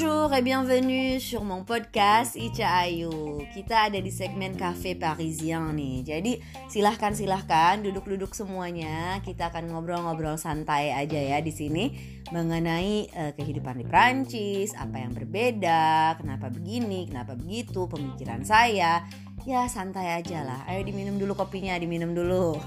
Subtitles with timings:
[0.00, 3.44] Bonjour et bienvenue sur mon podcast Ica Ayu.
[3.52, 6.00] Kita ada di segmen Cafe Parisien nih.
[6.00, 6.40] Jadi
[6.72, 9.20] silahkan silahkan duduk-duduk semuanya.
[9.20, 11.92] Kita akan ngobrol-ngobrol santai aja ya di sini
[12.32, 19.04] Mengenai uh, kehidupan di Prancis Apa yang berbeda Kenapa begini, kenapa begitu Pemikiran saya.
[19.48, 20.64] Ya santai aja lah.
[20.68, 22.60] Ayo diminum dulu kopinya, diminum dulu.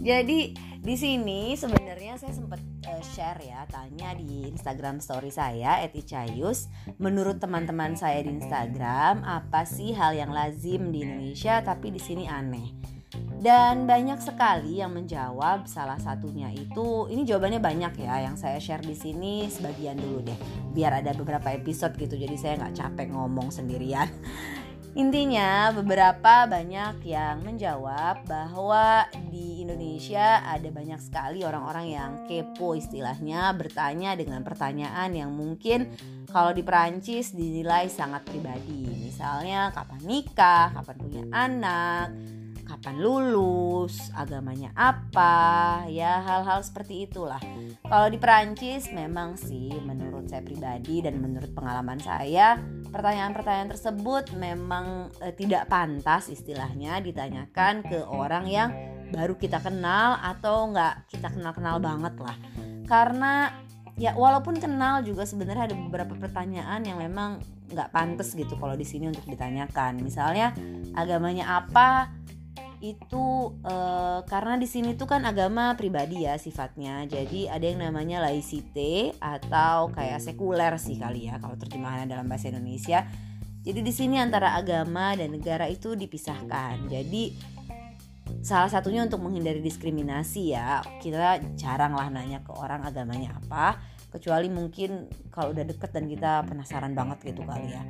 [0.00, 6.70] Jadi di sini sebenarnya saya sempat uh, share ya tanya di Instagram story saya @icayus
[7.02, 12.30] menurut teman-teman saya di Instagram apa sih hal yang lazim di Indonesia tapi di sini
[12.30, 12.70] aneh?
[13.38, 18.82] Dan banyak sekali yang menjawab salah satunya itu ini jawabannya banyak ya yang saya share
[18.82, 20.38] di sini sebagian dulu deh.
[20.70, 24.06] Biar ada beberapa episode gitu jadi saya nggak capek ngomong sendirian
[24.98, 33.54] Intinya beberapa banyak yang menjawab bahwa di Indonesia ada banyak sekali orang-orang yang kepo istilahnya
[33.54, 35.94] bertanya dengan pertanyaan yang mungkin
[36.26, 38.90] kalau di Perancis dinilai sangat pribadi.
[38.90, 42.06] Misalnya kapan nikah, kapan punya anak,
[42.68, 47.40] kapan lulus, agamanya apa, ya hal-hal seperti itulah.
[47.88, 52.60] Kalau di Perancis memang sih menurut saya pribadi dan menurut pengalaman saya
[52.92, 58.70] pertanyaan-pertanyaan tersebut memang e, tidak pantas istilahnya ditanyakan ke orang yang
[59.08, 62.36] baru kita kenal atau nggak kita kenal-kenal banget lah
[62.88, 63.52] karena
[63.96, 68.84] ya walaupun kenal juga sebenarnya ada beberapa pertanyaan yang memang nggak pantas gitu kalau di
[68.84, 70.56] sini untuk ditanyakan misalnya
[70.96, 72.08] agamanya apa
[72.78, 73.74] itu e,
[74.26, 77.04] karena di sini tuh kan agama pribadi ya sifatnya.
[77.10, 82.50] Jadi ada yang namanya laicite atau kayak sekuler sih kali ya kalau terjemahannya dalam bahasa
[82.54, 83.06] Indonesia.
[83.66, 86.88] Jadi di sini antara agama dan negara itu dipisahkan.
[86.88, 87.34] Jadi
[88.40, 90.80] salah satunya untuk menghindari diskriminasi ya.
[91.02, 93.76] Kita jarang lah nanya ke orang agamanya apa,
[94.14, 97.82] kecuali mungkin kalau udah deket dan kita penasaran banget gitu kali ya.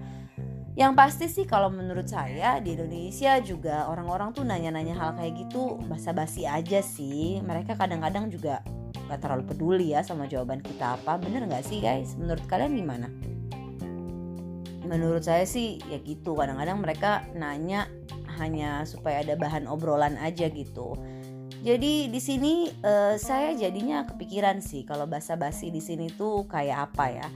[0.79, 5.75] Yang pasti sih kalau menurut saya di Indonesia juga orang-orang tuh nanya-nanya hal kayak gitu
[5.91, 7.43] basa-basi aja sih.
[7.43, 8.63] Mereka kadang-kadang juga
[9.11, 11.19] gak terlalu peduli ya sama jawaban kita apa.
[11.19, 12.15] Bener gak sih guys?
[12.15, 13.11] Menurut kalian gimana?
[14.87, 16.39] Menurut saya sih ya gitu.
[16.39, 17.91] Kadang-kadang mereka nanya
[18.39, 20.95] hanya supaya ada bahan obrolan aja gitu.
[21.59, 27.07] Jadi di sini uh, saya jadinya kepikiran sih kalau basa-basi di sini tuh kayak apa
[27.11, 27.27] ya?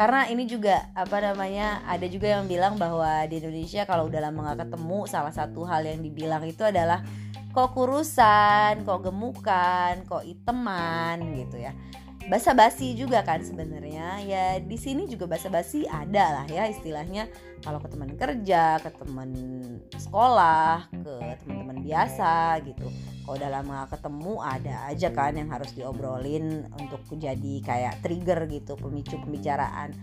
[0.00, 4.56] Karena ini juga apa namanya ada juga yang bilang bahwa di Indonesia kalau udah lama
[4.56, 7.04] gak ketemu salah satu hal yang dibilang itu adalah
[7.52, 11.76] kok kurusan, kok gemukan, kok iteman gitu ya.
[12.32, 14.24] Basa-basi juga kan sebenarnya.
[14.24, 17.28] Ya di sini juga basa-basi ada lah ya istilahnya.
[17.60, 19.36] Kalau ke teman kerja ke teman
[20.00, 22.88] sekolah ke teman-teman biasa gitu
[23.30, 28.74] kalau udah lama ketemu ada aja kan yang harus diobrolin untuk jadi kayak trigger gitu
[28.74, 29.94] pemicu pembicaraan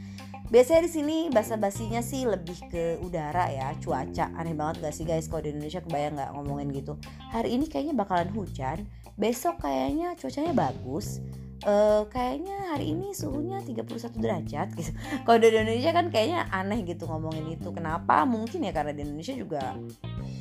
[0.47, 5.27] biasanya di sini basa-basinya sih lebih ke udara ya cuaca aneh banget gak sih guys
[5.27, 6.95] kalau di Indonesia kebayang nggak ngomongin gitu
[7.27, 8.87] hari ini kayaknya bakalan hujan
[9.19, 11.19] besok kayaknya cuacanya bagus
[11.67, 14.91] uh, kayaknya hari ini suhunya 31 derajat gitu.
[15.27, 17.69] Kalau di Indonesia kan kayaknya aneh gitu ngomongin itu.
[17.73, 18.23] Kenapa?
[18.23, 19.73] Mungkin ya karena di Indonesia juga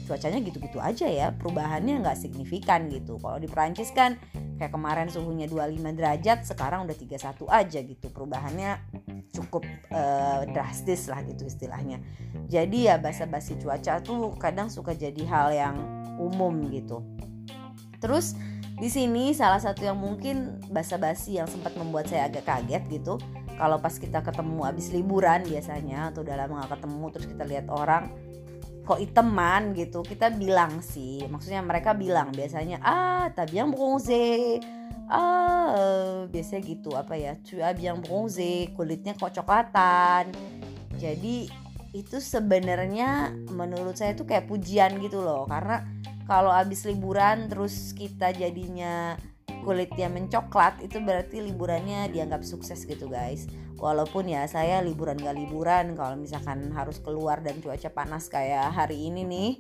[0.07, 1.35] cuacanya gitu-gitu aja ya.
[1.35, 3.19] Perubahannya nggak signifikan gitu.
[3.19, 4.15] Kalau di Prancis kan
[4.57, 8.07] kayak kemarin suhunya 25 derajat, sekarang udah 31 aja gitu.
[8.15, 8.79] Perubahannya
[9.35, 12.01] cukup uh, drastis lah gitu istilahnya.
[12.47, 15.77] Jadi ya basa-basi cuaca tuh kadang suka jadi hal yang
[16.17, 17.05] umum gitu.
[18.01, 18.39] Terus
[18.77, 23.17] di sini salah satu yang mungkin basa-basi yang sempat membuat saya agak kaget gitu.
[23.57, 27.67] Kalau pas kita ketemu abis liburan biasanya atau udah lama gak ketemu terus kita lihat
[27.73, 28.13] orang
[28.87, 30.07] kok iteman gitu.
[30.07, 34.63] Kita bilang sih maksudnya mereka bilang biasanya ah yang bronze.
[35.11, 38.71] Ah biasanya gitu apa ya tu yang bronze.
[38.79, 40.31] Kulitnya kok coklatan
[40.97, 41.51] jadi
[41.93, 45.45] itu sebenarnya menurut saya itu kayak pujian gitu loh.
[45.51, 45.83] Karena
[46.27, 49.15] kalau abis liburan terus kita jadinya
[49.67, 53.51] kulitnya mencoklat itu berarti liburannya dianggap sukses gitu guys.
[53.83, 55.99] Walaupun ya saya liburan gak liburan.
[55.99, 59.51] Kalau misalkan harus keluar dan cuaca panas kayak hari ini nih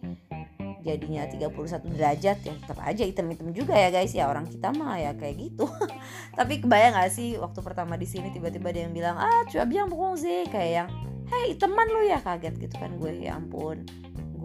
[0.86, 4.14] jadinya 31 derajat ya tetap aja item-item juga ya guys.
[4.14, 5.66] Ya orang kita mah ya kayak gitu.
[6.38, 9.90] Tapi kebayang gak sih waktu pertama di sini tiba-tiba dia yang bilang ah cuaca biang
[10.14, 10.46] sih.
[10.46, 10.88] Kayak yang
[11.26, 13.82] hei teman lu ya kaget gitu kan gue ya ampun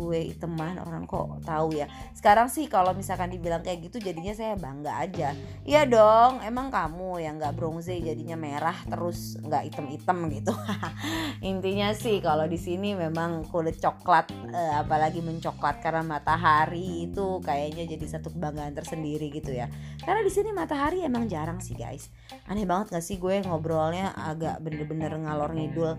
[0.02, 1.86] gue teman orang kok tahu ya.
[2.18, 5.38] Sekarang sih kalau misalkan dibilang kayak gitu jadinya saya bangga aja.
[5.62, 10.54] Iya dong emang kamu yang nggak bronze jadinya merah terus nggak item-item gitu.
[11.52, 17.86] Intinya sih kalau di sini memang kulit coklat eh, apalagi mencoklat karena matahari itu kayaknya
[17.86, 19.70] jadi satu kebanggaan tersendiri gitu ya.
[20.02, 22.10] Karena di sini matahari emang jarang sih guys.
[22.50, 25.94] Aneh banget gak sih gue ngobrolnya agak bener-bener ngalor ngidul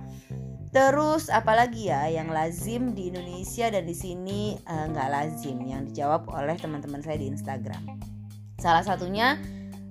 [0.73, 5.85] Terus apalagi ya yang lazim di Indonesia dan di sini eh, nggak uh, lazim yang
[5.85, 8.01] dijawab oleh teman-teman saya di Instagram.
[8.57, 9.37] Salah satunya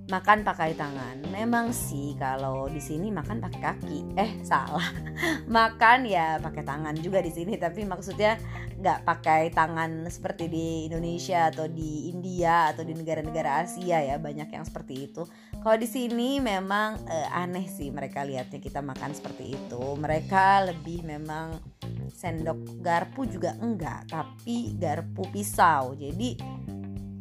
[0.10, 1.22] makan pakai tangan.
[1.30, 4.00] Memang sih kalau di sini makan pakai kaki.
[4.18, 4.90] Eh salah,
[5.46, 7.62] makan ya pakai tangan juga di sini.
[7.62, 8.42] Tapi maksudnya
[8.82, 14.50] nggak pakai tangan seperti di Indonesia atau di India atau di negara-negara Asia ya banyak
[14.50, 15.30] yang seperti itu.
[15.62, 19.94] Kalau di sini memang eh, aneh sih mereka lihatnya kita makan seperti itu.
[19.94, 21.62] Mereka lebih memang
[22.10, 25.94] sendok garpu juga enggak, tapi garpu pisau.
[25.94, 26.34] Jadi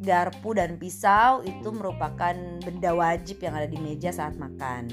[0.00, 2.32] garpu dan pisau itu merupakan
[2.64, 4.88] benda wajib yang ada di meja saat makan.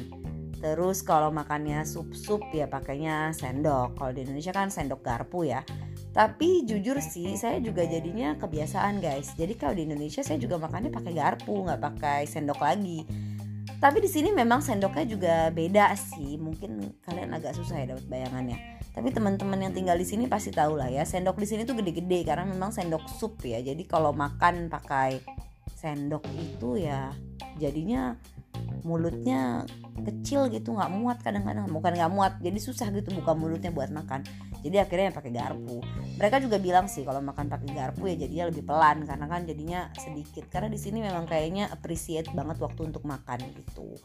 [0.60, 3.96] Terus kalau makannya sup-sup ya pakainya sendok.
[3.96, 5.64] Kalau di Indonesia kan sendok garpu ya.
[6.12, 9.38] Tapi jujur sih saya juga jadinya kebiasaan guys.
[9.40, 13.27] Jadi kalau di Indonesia saya juga makannya pakai garpu, nggak pakai sendok lagi.
[13.78, 16.42] Tapi di sini memang sendoknya juga beda sih.
[16.42, 18.58] Mungkin kalian agak susah ya dapat bayangannya.
[18.98, 22.26] Tapi teman-teman yang tinggal di sini pasti tahu lah ya sendok di sini tuh gede-gede
[22.26, 23.62] karena memang sendok sup ya.
[23.62, 25.22] Jadi kalau makan pakai
[25.78, 27.14] sendok itu ya
[27.62, 28.18] jadinya
[28.82, 29.70] mulutnya
[30.02, 31.70] kecil gitu nggak muat kadang-kadang.
[31.70, 34.26] Bukan nggak muat jadi susah gitu buka mulutnya buat makan
[34.68, 35.80] jadi akhirnya pakai garpu.
[36.20, 39.80] Mereka juga bilang sih kalau makan pakai garpu ya jadinya lebih pelan karena kan jadinya
[39.96, 40.46] sedikit.
[40.52, 43.96] Karena di sini memang kayaknya appreciate banget waktu untuk makan gitu.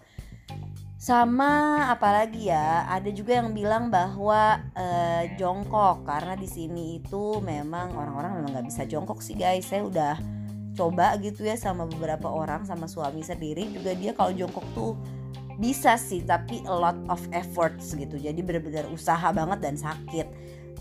[1.03, 2.87] Sama apalagi ya?
[2.87, 6.07] Ada juga yang bilang bahwa uh, jongkok.
[6.07, 9.67] Karena di sini itu memang orang-orang memang nggak bisa jongkok sih guys.
[9.67, 10.15] Saya udah
[10.73, 13.67] coba gitu ya sama beberapa orang sama suami sendiri.
[13.75, 14.95] Juga dia kalau jongkok tuh
[15.57, 18.17] bisa sih tapi a lot of efforts gitu.
[18.17, 20.29] Jadi benar-benar usaha banget dan sakit.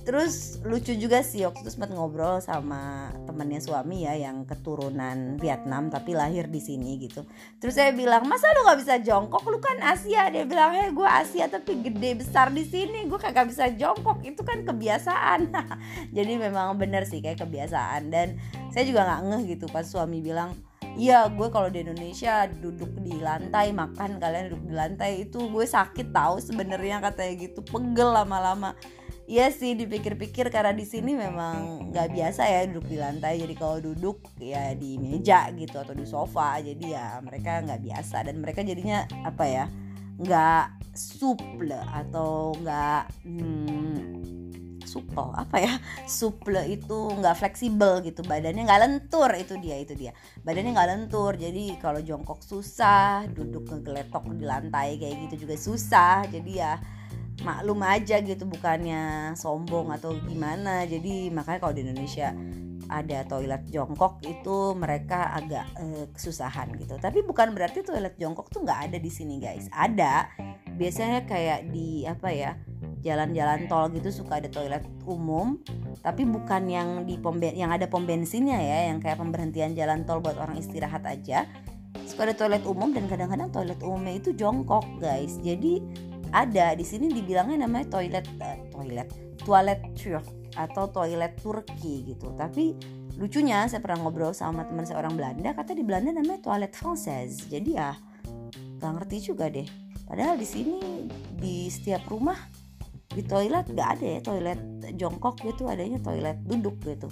[0.02, 5.94] Terus lucu juga sih waktu itu sempat ngobrol sama temannya suami ya yang keturunan Vietnam
[5.94, 7.22] tapi lahir di sini gitu.
[7.62, 9.46] Terus saya bilang masa lu nggak bisa jongkok?
[9.46, 10.34] Lu kan Asia.
[10.34, 13.06] Dia bilang hei gue Asia tapi gede besar di sini.
[13.06, 14.26] Gue kagak bisa jongkok.
[14.26, 15.54] Itu kan kebiasaan.
[16.18, 18.10] Jadi memang bener sih kayak kebiasaan.
[18.10, 18.42] Dan
[18.74, 20.58] saya juga nggak ngeh gitu pas suami bilang
[21.00, 25.64] Iya gue kalau di Indonesia duduk di lantai makan kalian duduk di lantai itu gue
[25.64, 28.76] sakit tahu sebenarnya katanya gitu pegel lama-lama.
[29.32, 33.40] Iya sih dipikir-pikir karena di sini memang nggak biasa ya duduk di lantai.
[33.40, 38.28] Jadi kalau duduk ya di meja gitu atau di sofa jadi ya mereka nggak biasa.
[38.28, 39.66] Dan mereka jadinya apa ya
[40.20, 43.96] nggak suple atau nggak hmm,
[44.92, 45.74] supel apa ya
[46.04, 50.12] suple itu nggak fleksibel gitu badannya nggak lentur itu dia itu dia.
[50.44, 56.28] Badannya nggak lentur jadi kalau jongkok susah duduk ngegeletok di lantai kayak gitu juga susah
[56.28, 56.74] jadi ya
[57.42, 60.86] maklum aja gitu bukannya sombong atau gimana.
[60.86, 62.36] Jadi makanya kalau di Indonesia
[62.92, 67.00] ada toilet jongkok itu mereka agak uh, kesusahan gitu.
[67.00, 69.72] Tapi bukan berarti toilet jongkok tuh nggak ada di sini guys.
[69.72, 70.28] Ada.
[70.76, 72.52] Biasanya kayak di apa ya
[73.02, 75.58] jalan-jalan tol gitu suka ada toilet umum
[76.02, 80.18] tapi bukan yang di pom yang ada pom bensinnya ya yang kayak pemberhentian jalan tol
[80.18, 81.46] buat orang istirahat aja.
[82.10, 85.38] Suka ada toilet umum dan kadang-kadang toilet umumnya itu jongkok guys.
[85.46, 85.84] Jadi
[86.34, 89.10] ada di sini dibilangnya namanya toilet uh, toilet
[89.44, 90.26] toilet Turk
[90.58, 92.34] atau toilet Turki gitu.
[92.34, 92.74] Tapi
[93.22, 97.46] lucunya saya pernah ngobrol sama teman saya orang Belanda kata di Belanda namanya toilet Française.
[97.46, 97.94] Jadi ya
[98.82, 99.70] gak ngerti juga deh.
[100.10, 102.36] Padahal di sini di setiap rumah
[103.12, 104.60] di toilet gak ada ya toilet
[104.96, 107.12] jongkok gitu adanya toilet duduk gitu.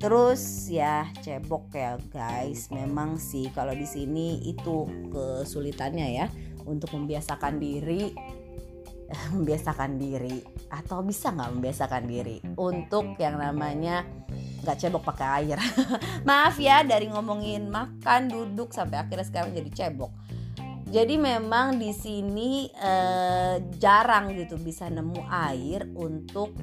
[0.00, 2.68] Terus ya cebok ya guys.
[2.72, 6.26] Memang sih kalau di sini itu kesulitannya ya
[6.64, 8.12] untuk membiasakan diri
[9.36, 10.40] membiasakan diri
[10.72, 14.02] atau bisa nggak membiasakan diri untuk yang namanya
[14.64, 15.58] nggak cebok pakai air.
[16.28, 20.23] Maaf ya dari ngomongin makan duduk sampai akhirnya sekarang jadi cebok
[20.94, 26.54] jadi memang di sini eh, jarang gitu bisa nemu air untuk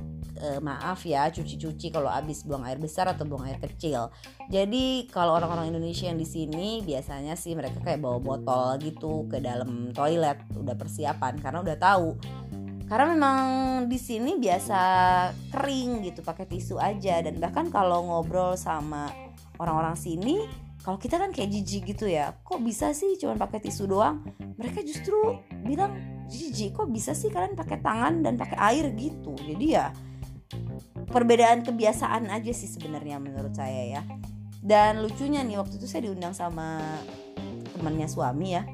[0.42, 4.10] uh, maaf ya cuci-cuci kalau habis buang air besar atau buang air kecil.
[4.50, 9.40] Jadi kalau orang-orang Indonesia yang di sini biasanya sih mereka kayak bawa botol gitu ke
[9.40, 12.18] dalam toilet udah persiapan karena udah tahu.
[12.90, 13.40] Karena memang
[13.88, 14.82] di sini biasa
[15.56, 19.08] kering gitu pakai tisu aja dan bahkan kalau ngobrol sama
[19.64, 20.44] orang-orang sini
[20.82, 24.26] kalau kita kan kayak jijik gitu ya kok bisa sih cuma pakai tisu doang?
[24.58, 25.94] Mereka justru bilang
[26.26, 29.38] jijik kok bisa sih kalian pakai tangan dan pakai air gitu?
[29.38, 29.94] Jadi ya
[31.14, 34.02] perbedaan kebiasaan aja sih sebenarnya menurut saya ya.
[34.62, 36.82] Dan lucunya nih waktu itu saya diundang sama
[37.78, 38.66] temannya suami ya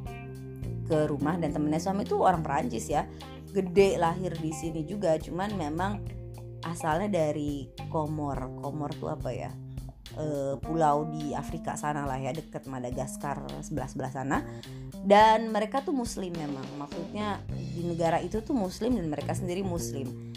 [0.87, 1.35] ke rumah.
[1.35, 3.03] Dan temennya suami itu orang Perancis ya.
[3.51, 5.99] Gede lahir di sini juga cuman memang
[6.63, 8.63] asalnya dari Komor.
[8.63, 9.51] Komor tuh apa ya
[10.15, 14.37] e, pulau di Afrika sana lah ya deket Madagaskar sebelah sebelah sana.
[15.03, 20.31] Dan mereka tuh Muslim memang maksudnya di negara itu tuh Muslim dan mereka sendiri Muslim.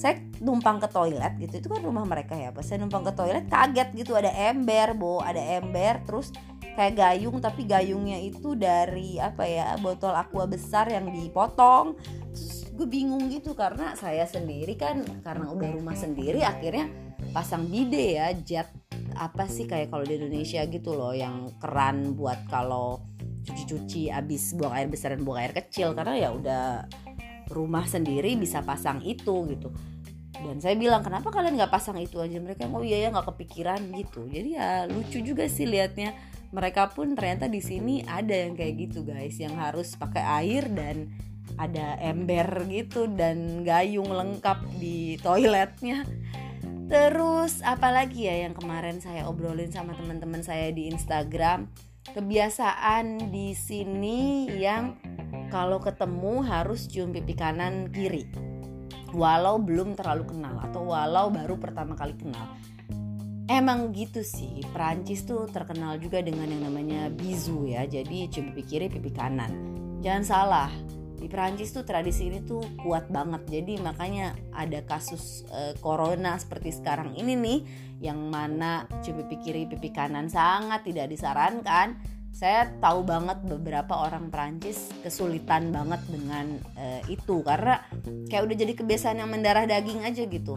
[0.00, 3.44] Saya numpang ke toilet gitu itu kan rumah mereka ya pas saya numpang ke toilet
[3.52, 6.32] kaget gitu ada ember bo ada ember terus
[6.72, 12.00] kayak gayung tapi gayungnya itu dari apa ya botol aqua besar yang dipotong.
[12.32, 16.88] Terus gue bingung gitu karena saya sendiri kan karena udah rumah sendiri akhirnya
[17.36, 18.72] pasang bide ya jet
[19.20, 23.04] apa sih kayak kalau di Indonesia gitu loh yang keran buat kalau
[23.44, 26.88] cuci-cuci abis buang air besar dan buang air kecil karena ya udah
[27.52, 29.68] rumah sendiri bisa pasang itu gitu.
[30.40, 32.40] Dan saya bilang kenapa kalian nggak pasang itu aja?
[32.40, 34.24] Mereka oh iya ya nggak kepikiran gitu.
[34.24, 36.16] Jadi ya lucu juga sih liatnya.
[36.50, 41.12] Mereka pun ternyata di sini ada yang kayak gitu guys yang harus pakai air dan
[41.60, 46.08] ada ember gitu dan gayung lengkap di toiletnya
[46.90, 51.70] terus apalagi ya yang kemarin saya obrolin sama teman-teman saya di Instagram?
[52.10, 54.98] Kebiasaan di sini yang
[55.54, 58.26] kalau ketemu harus cium pipi kanan kiri.
[59.14, 62.50] Walau belum terlalu kenal atau walau baru pertama kali kenal.
[63.50, 67.86] Emang gitu sih Perancis tuh terkenal juga dengan yang namanya bizu ya.
[67.86, 69.50] Jadi cium pipi kiri pipi kanan.
[70.02, 70.70] Jangan salah
[71.20, 73.44] di Perancis tuh tradisi ini tuh kuat banget.
[73.44, 77.60] Jadi makanya ada kasus uh, corona seperti sekarang ini nih
[78.00, 82.00] yang mana pipi kiri pipi kanan sangat tidak disarankan.
[82.32, 87.44] Saya tahu banget beberapa orang Prancis kesulitan banget dengan uh, itu.
[87.44, 87.84] Karena
[88.32, 90.56] kayak udah jadi kebiasaan yang mendarah daging aja gitu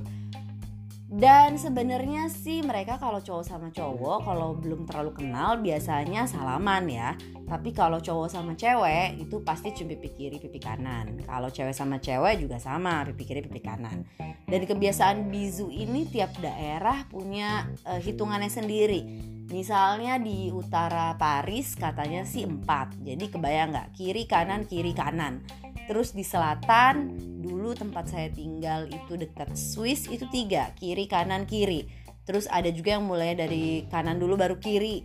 [1.14, 7.14] dan sebenarnya sih mereka kalau cowok sama cowok kalau belum terlalu kenal biasanya salaman ya.
[7.46, 11.22] Tapi kalau cowok sama cewek itu pasti cium pipi kiri pipi kanan.
[11.22, 14.10] Kalau cewek sama cewek juga sama pipi kiri pipi kanan.
[14.50, 19.06] Dan kebiasaan bizu ini tiap daerah punya uh, hitungannya sendiri.
[19.54, 22.98] Misalnya di utara Paris katanya sih empat.
[23.06, 23.88] Jadi kebayang nggak?
[23.94, 25.46] Kiri kanan kiri kanan
[25.84, 31.88] Terus di selatan dulu tempat saya tinggal itu dekat Swiss itu tiga kiri kanan kiri.
[32.24, 35.04] Terus ada juga yang mulai dari kanan dulu baru kiri.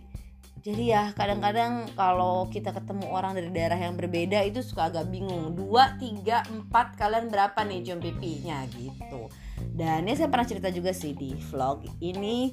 [0.59, 5.55] Jadi ya kadang-kadang kalau kita ketemu orang dari daerah yang berbeda itu suka agak bingung.
[5.55, 9.31] Dua tiga empat kalian berapa nih jam pipinya gitu.
[9.59, 12.51] Dan ini saya pernah cerita juga sih di vlog ini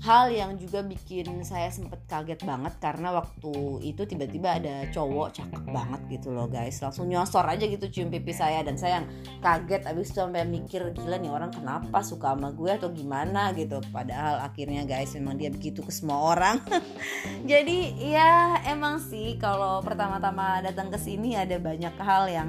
[0.00, 5.62] hal yang juga bikin saya sempet kaget banget karena waktu itu tiba-tiba ada cowok cakep
[5.68, 6.80] banget gitu loh guys.
[6.80, 9.06] Langsung nyosor aja gitu cium pipi saya dan saya yang
[9.44, 13.52] kaget abis itu sampai mikir gila nih orang kenapa suka sama gue atau gimana?
[13.52, 13.82] gitu.
[13.92, 16.64] Padahal akhirnya guys memang dia begitu ke semua orang.
[17.50, 22.48] Jadi ya emang sih kalau pertama-tama datang ke sini ada banyak hal yang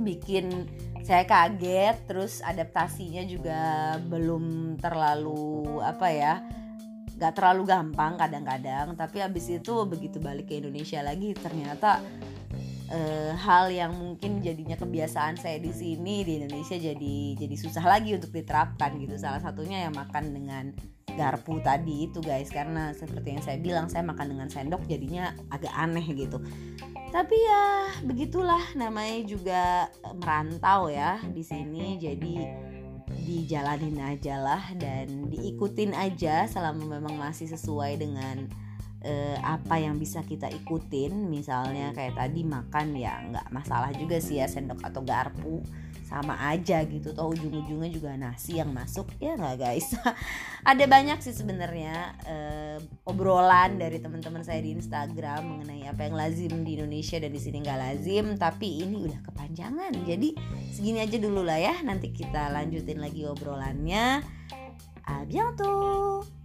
[0.00, 0.64] bikin
[1.04, 3.60] saya kaget terus adaptasinya juga
[4.06, 6.34] belum terlalu apa ya
[7.20, 8.96] gak terlalu gampang kadang-kadang.
[8.96, 12.00] Tapi habis itu begitu balik ke Indonesia lagi ternyata
[12.88, 13.00] e,
[13.36, 18.32] hal yang mungkin jadinya kebiasaan saya di sini di Indonesia jadi jadi susah lagi untuk
[18.32, 19.20] diterapkan gitu.
[19.20, 20.64] Salah satunya yang makan dengan
[21.12, 22.48] garpu tadi itu guys.
[22.48, 26.40] Karena seperti yang saya bilang saya makan dengan sendok jadinya agak aneh gitu
[27.10, 29.62] tapi ya begitulah namanya juga
[30.14, 31.98] merantau ya di sini.
[31.98, 32.34] Jadi
[33.10, 38.46] dijalanin aja lah dan diikutin aja selama memang masih sesuai dengan
[39.04, 41.28] uh, apa yang bisa kita ikutin.
[41.28, 45.64] Misalnya kayak tadi makan ya nggak masalah juga sih ya sendok atau garpu
[46.10, 47.14] sama aja gitu.
[47.14, 49.06] Toh ujung-ujungnya juga nasi yang masuk.
[49.22, 49.94] Ya nggak guys?
[50.70, 56.66] Ada banyak sih sebenarnya uh, obrolan dari teman-teman saya di Instagram mengenai apa yang lazim
[56.66, 58.34] di Indonesia dan di sini nggak lazim.
[58.34, 59.94] Tapi ini udah kepanjangan.
[60.02, 60.34] Jadi
[60.74, 61.78] segini aja dulu lah ya.
[61.86, 64.20] Nanti kita lanjutin lagi obrolannya.
[65.06, 66.39] A bientôt